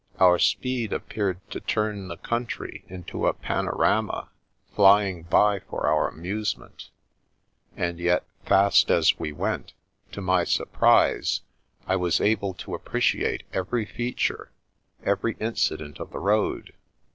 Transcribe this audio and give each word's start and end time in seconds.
Our 0.19 0.39
speed 0.39 0.93
appeared 0.93 1.47
to 1.51 1.59
turn 1.59 2.07
the 2.07 2.17
country 2.17 2.83
into 2.87 3.27
a 3.27 3.35
panorama 3.35 4.29
flying 4.73 5.21
by 5.21 5.59
for 5.59 5.85
our 5.85 6.07
amusement; 6.09 6.89
and 7.77 7.99
yet, 7.99 8.25
fast 8.43 8.89
as 8.89 9.19
we 9.19 9.31
went, 9.31 9.73
to 10.13 10.19
my 10.19 10.43
surprise 10.43 11.41
I 11.85 11.97
was 11.97 12.19
able 12.19 12.55
to 12.55 12.73
appreciate 12.73 13.43
every 13.53 13.85
feature, 13.85 14.49
every 15.03 15.37
incident 15.39 15.99
of 15.99 16.09
the 16.09 16.17
road. 16.19 16.73